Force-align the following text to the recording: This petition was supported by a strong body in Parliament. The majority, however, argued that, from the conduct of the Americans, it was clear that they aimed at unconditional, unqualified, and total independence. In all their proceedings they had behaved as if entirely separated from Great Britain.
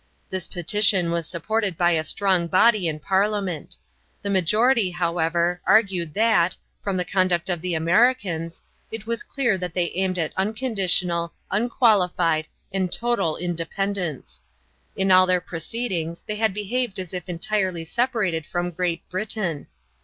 This 0.31 0.47
petition 0.47 1.11
was 1.11 1.27
supported 1.27 1.77
by 1.77 1.91
a 1.91 2.03
strong 2.03 2.47
body 2.47 2.87
in 2.87 2.97
Parliament. 2.99 3.77
The 4.23 4.31
majority, 4.31 4.89
however, 4.89 5.61
argued 5.67 6.15
that, 6.15 6.57
from 6.83 6.97
the 6.97 7.05
conduct 7.05 7.51
of 7.51 7.61
the 7.61 7.75
Americans, 7.75 8.63
it 8.89 9.05
was 9.05 9.21
clear 9.21 9.59
that 9.59 9.75
they 9.75 9.91
aimed 9.93 10.17
at 10.17 10.33
unconditional, 10.35 11.33
unqualified, 11.51 12.47
and 12.73 12.91
total 12.91 13.37
independence. 13.37 14.41
In 14.95 15.11
all 15.11 15.27
their 15.27 15.39
proceedings 15.39 16.23
they 16.23 16.37
had 16.37 16.51
behaved 16.51 16.97
as 16.99 17.13
if 17.13 17.29
entirely 17.29 17.85
separated 17.85 18.43
from 18.47 18.71
Great 18.71 19.07
Britain. 19.11 19.67